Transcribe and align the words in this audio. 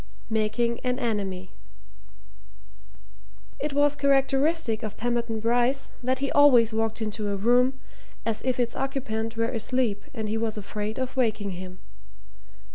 MAKING 0.31 0.79
AN 0.79 0.97
ENEMY 0.97 1.51
It 3.59 3.73
was 3.73 3.95
characteristic 3.95 4.81
of 4.81 4.97
Pemberton 4.97 5.39
Bryce 5.39 5.91
that 6.01 6.17
he 6.17 6.31
always 6.31 6.73
walked 6.73 7.03
into 7.03 7.29
a 7.29 7.35
room 7.37 7.79
as 8.25 8.41
if 8.41 8.59
its 8.59 8.75
occupant 8.75 9.37
were 9.37 9.49
asleep 9.49 10.05
and 10.11 10.27
he 10.27 10.39
was 10.39 10.57
afraid 10.57 10.97
of 10.97 11.15
waking 11.15 11.51
him. 11.51 11.77